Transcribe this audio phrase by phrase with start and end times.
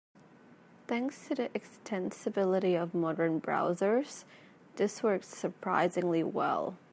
[0.87, 4.23] Thanks to the extensibility of modern browsers,
[4.77, 6.75] this works surprisingly well.